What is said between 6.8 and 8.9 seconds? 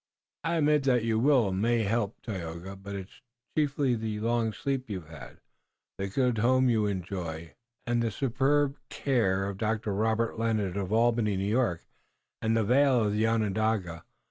enjoy, and the superb